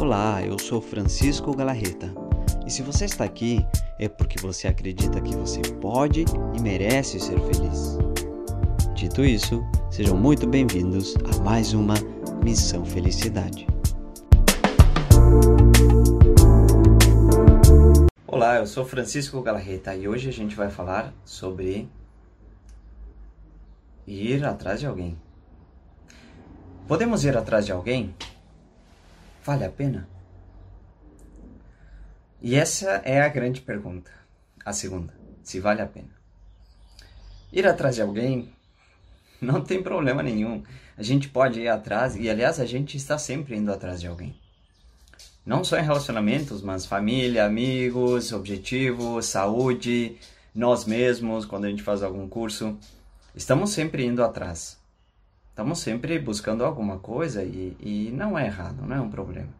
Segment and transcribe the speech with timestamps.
[0.00, 2.10] Olá, eu sou Francisco Galarreta.
[2.66, 3.62] E se você está aqui,
[3.98, 6.24] é porque você acredita que você pode
[6.56, 7.98] e merece ser feliz.
[8.94, 11.92] Dito isso, sejam muito bem-vindos a mais uma
[12.42, 13.66] Missão Felicidade.
[18.26, 21.86] Olá, eu sou Francisco Galarreta e hoje a gente vai falar sobre
[24.06, 25.18] ir atrás de alguém.
[26.88, 28.14] Podemos ir atrás de alguém?
[29.44, 30.08] Vale a pena?
[32.42, 34.10] E essa é a grande pergunta.
[34.64, 36.10] A segunda, se vale a pena.
[37.52, 38.52] Ir atrás de alguém
[39.40, 40.62] não tem problema nenhum.
[40.96, 44.34] A gente pode ir atrás e, aliás, a gente está sempre indo atrás de alguém.
[45.44, 50.18] Não só em relacionamentos, mas família, amigos, objetivos, saúde,
[50.54, 52.78] nós mesmos, quando a gente faz algum curso.
[53.34, 54.79] Estamos sempre indo atrás.
[55.50, 59.52] Estamos sempre buscando alguma coisa e, e não é errado, não é um problema.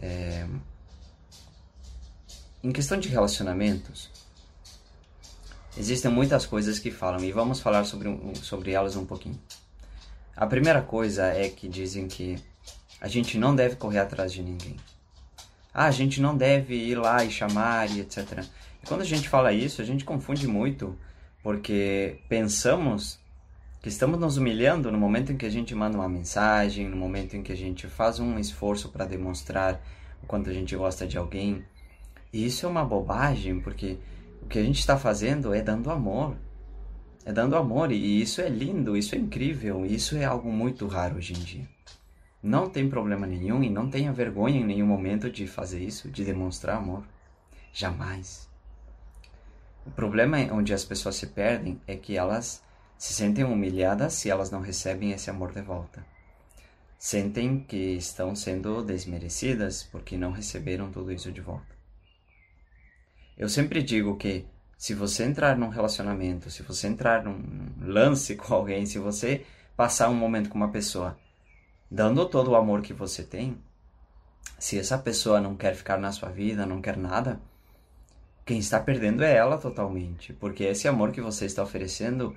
[0.00, 0.46] É...
[2.62, 4.10] Em questão de relacionamentos,
[5.76, 9.38] existem muitas coisas que falam e vamos falar sobre, sobre elas um pouquinho.
[10.36, 12.42] A primeira coisa é que dizem que
[13.00, 14.76] a gente não deve correr atrás de ninguém.
[15.72, 18.44] Ah, a gente não deve ir lá e chamar e etc.
[18.82, 20.98] E quando a gente fala isso, a gente confunde muito,
[21.42, 23.18] porque pensamos
[23.84, 27.36] que estamos nos humilhando no momento em que a gente manda uma mensagem, no momento
[27.36, 29.78] em que a gente faz um esforço para demonstrar
[30.22, 31.62] o quanto a gente gosta de alguém.
[32.32, 33.98] E isso é uma bobagem, porque
[34.40, 36.34] o que a gente está fazendo é dando amor.
[37.26, 41.16] É dando amor, e isso é lindo, isso é incrível, isso é algo muito raro
[41.16, 41.68] hoje em dia.
[42.42, 46.24] Não tem problema nenhum e não tenha vergonha em nenhum momento de fazer isso, de
[46.24, 47.04] demonstrar amor.
[47.70, 48.48] Jamais.
[49.84, 52.64] O problema é onde as pessoas se perdem é que elas
[53.04, 56.02] se sentem humilhadas se elas não recebem esse amor de volta.
[56.98, 61.66] Sentem que estão sendo desmerecidas porque não receberam tudo isso de volta.
[63.36, 64.46] Eu sempre digo que
[64.78, 69.44] se você entrar num relacionamento, se você entrar num lance com alguém, se você
[69.76, 71.14] passar um momento com uma pessoa
[71.90, 73.58] dando todo o amor que você tem,
[74.58, 77.38] se essa pessoa não quer ficar na sua vida, não quer nada,
[78.46, 82.34] quem está perdendo é ela totalmente, porque esse amor que você está oferecendo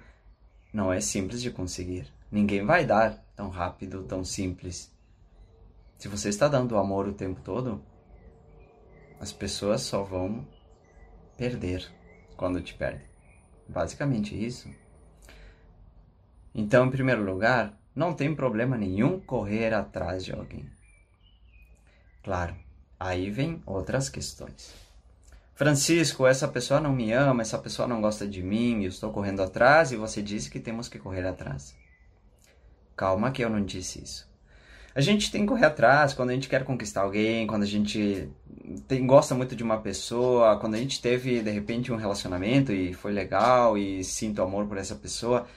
[0.73, 2.11] não é simples de conseguir.
[2.31, 4.93] Ninguém vai dar tão rápido, tão simples.
[5.97, 7.81] Se você está dando amor o tempo todo,
[9.19, 10.47] as pessoas só vão
[11.35, 11.89] perder
[12.35, 13.07] quando te perdem.
[13.67, 14.69] Basicamente isso.
[16.53, 20.69] Então, em primeiro lugar, não tem problema nenhum correr atrás de alguém.
[22.23, 22.55] Claro,
[22.99, 24.86] aí vem outras questões.
[25.57, 29.41] Francisco, essa pessoa não me ama, essa pessoa não gosta de mim, eu estou correndo
[29.41, 31.75] atrás e você disse que temos que correr atrás.
[32.95, 34.29] Calma que eu não disse isso.
[34.93, 38.29] A gente tem que correr atrás quando a gente quer conquistar alguém, quando a gente
[38.87, 42.93] tem, gosta muito de uma pessoa, quando a gente teve de repente um relacionamento e
[42.93, 45.47] foi legal e sinto amor por essa pessoa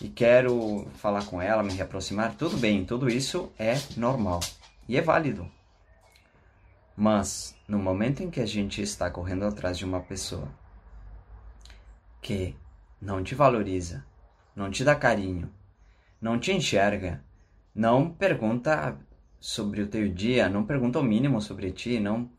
[0.00, 4.40] e quero falar com ela, me reaproximar, tudo bem, tudo isso é normal
[4.88, 5.59] e é válido.
[7.00, 10.46] Mas no momento em que a gente está correndo atrás de uma pessoa
[12.20, 12.54] que
[13.00, 14.04] não te valoriza,
[14.54, 15.50] não te dá carinho,
[16.20, 17.24] não te enxerga,
[17.74, 19.00] não pergunta
[19.40, 22.30] sobre o teu dia, não pergunta o mínimo sobre ti, não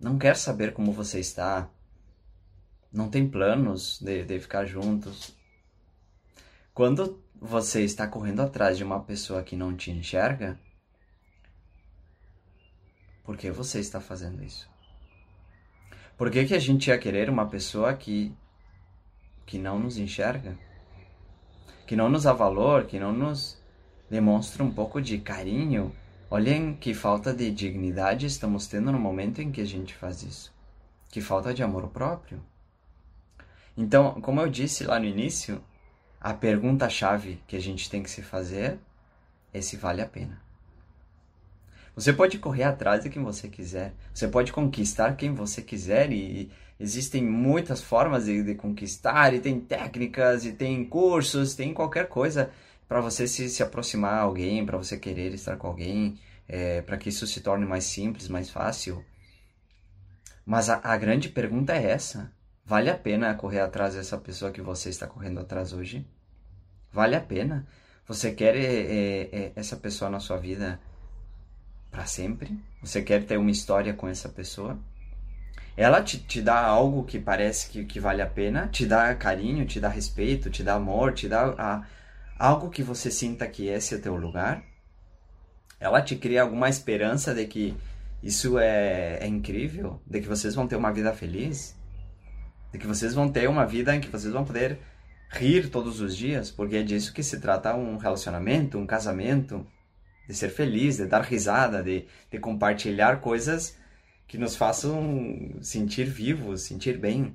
[0.00, 1.70] não quer saber como você está,
[2.92, 5.36] não tem planos de, de ficar juntos.
[6.74, 10.58] Quando você está correndo atrás de uma pessoa que não te enxerga,
[13.24, 14.68] por que você está fazendo isso?
[16.16, 18.32] Por que, que a gente ia querer uma pessoa que,
[19.46, 20.56] que não nos enxerga?
[21.86, 23.58] Que não nos dá valor, que não nos
[24.08, 25.92] demonstra um pouco de carinho?
[26.30, 30.54] Olhem que falta de dignidade estamos tendo no momento em que a gente faz isso.
[31.08, 32.40] Que falta de amor próprio.
[33.76, 35.62] Então, como eu disse lá no início,
[36.20, 38.78] a pergunta-chave que a gente tem que se fazer
[39.52, 40.43] é se vale a pena.
[41.94, 43.94] Você pode correr atrás de quem você quiser.
[44.12, 49.60] Você pode conquistar quem você quiser e existem muitas formas de, de conquistar e tem
[49.60, 52.50] técnicas e tem cursos, tem qualquer coisa
[52.88, 56.18] para você se, se aproximar a alguém, para você querer estar com alguém,
[56.48, 59.04] é, para que isso se torne mais simples, mais fácil.
[60.44, 62.32] Mas a, a grande pergunta é essa:
[62.64, 66.06] vale a pena correr atrás dessa pessoa que você está correndo atrás hoje?
[66.92, 67.66] Vale a pena?
[68.06, 70.78] Você quer é, é, essa pessoa na sua vida?
[71.94, 72.58] Para sempre?
[72.82, 74.76] Você quer ter uma história com essa pessoa?
[75.76, 79.64] Ela te, te dá algo que parece que, que vale a pena, te dá carinho,
[79.64, 81.86] te dá respeito, te dá amor, te dá a,
[82.38, 84.64] algo que você sinta que esse é teu lugar?
[85.84, 87.76] ela te cria alguma esperança de que
[88.22, 91.76] isso é, é incrível, de que vocês vão ter uma vida feliz,
[92.72, 94.78] de que vocês vão ter uma vida em que vocês vão poder
[95.30, 99.66] rir todos os dias, porque é disso que se trata um relacionamento, um casamento,
[100.26, 103.76] de ser feliz, de dar risada, de, de compartilhar coisas
[104.26, 107.34] que nos façam sentir vivos, sentir bem.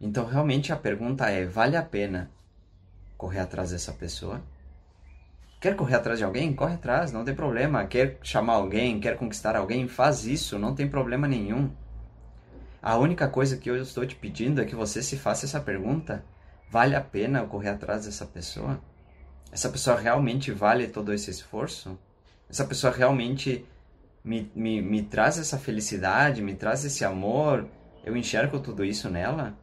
[0.00, 2.30] Então, realmente a pergunta é: vale a pena
[3.16, 4.42] correr atrás dessa pessoa?
[5.60, 6.52] Quer correr atrás de alguém?
[6.52, 7.86] Corre atrás, não tem problema.
[7.86, 9.86] Quer chamar alguém, quer conquistar alguém?
[9.86, 11.70] Faz isso, não tem problema nenhum.
[12.82, 16.24] A única coisa que eu estou te pedindo é que você se faça essa pergunta:
[16.68, 18.80] vale a pena correr atrás dessa pessoa?
[19.50, 21.98] Essa pessoa realmente vale todo esse esforço?
[22.48, 23.66] Essa pessoa realmente
[24.24, 27.68] me, me, me traz essa felicidade, me traz esse amor?
[28.04, 29.56] Eu enxergo tudo isso nela?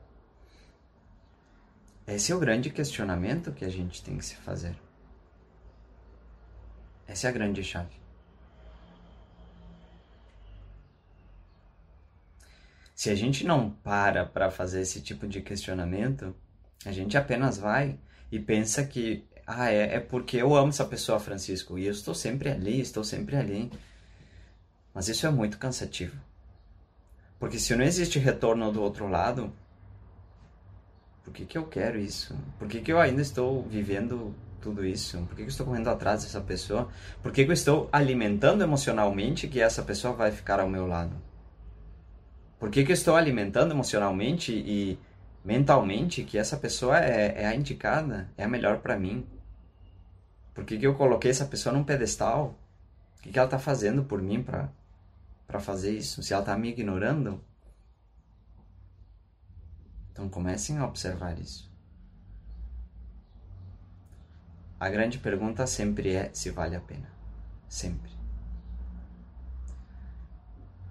[2.08, 4.76] Esse é o grande questionamento que a gente tem que se fazer.
[7.08, 8.00] Essa é a grande chave.
[12.96, 16.36] Se a gente não para para fazer esse tipo de questionamento,
[16.86, 17.98] a gente apenas vai
[18.32, 22.14] e pensa que ah, é, é porque eu amo essa pessoa, Francisco, e eu estou
[22.14, 23.72] sempre ali, estou sempre ali.
[24.94, 26.16] Mas isso é muito cansativo.
[27.40, 29.52] Porque se não existe retorno do outro lado,
[31.24, 32.38] por que, que eu quero isso?
[32.60, 35.18] Por que, que eu ainda estou vivendo tudo isso?
[35.22, 36.88] Por que, que eu estou correndo atrás dessa pessoa?
[37.24, 41.16] Por que, que eu estou alimentando emocionalmente que essa pessoa vai ficar ao meu lado?
[42.60, 45.00] Por que, que eu estou alimentando emocionalmente e
[45.44, 49.26] mentalmente que essa pessoa é, é a indicada, é a melhor para mim?
[50.60, 52.60] Por que, que eu coloquei essa pessoa num pedestal?
[53.18, 56.22] O que, que ela está fazendo por mim para fazer isso?
[56.22, 57.42] Se ela está me ignorando,
[60.12, 61.72] então comecem a observar isso.
[64.78, 67.10] A grande pergunta sempre é se vale a pena.
[67.70, 68.12] Sempre.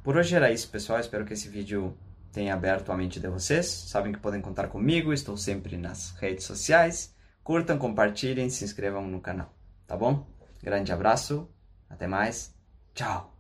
[0.02, 0.98] Por hoje era isso, pessoal.
[0.98, 1.94] Espero que esse vídeo
[2.32, 3.66] tenha aberto a mente de vocês.
[3.66, 7.14] Sabem que podem contar comigo, estou sempre nas redes sociais.
[7.44, 9.57] Curtam, compartilhem, se inscrevam no canal.
[9.88, 10.26] Tá bom?
[10.62, 11.48] Grande abraço,
[11.88, 12.54] até mais,
[12.94, 13.37] tchau!